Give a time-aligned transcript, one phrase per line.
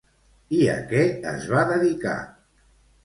[0.59, 1.03] I a què
[1.33, 2.17] es va dedicar?